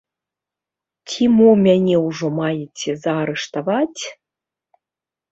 Ці 1.09 1.23
мо 1.33 1.49
мяне 1.65 1.97
ўжо 2.05 2.27
маеце 2.39 2.95
заарыштаваць? 3.03 4.01